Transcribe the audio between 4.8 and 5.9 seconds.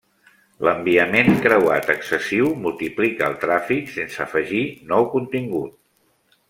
nou contingut.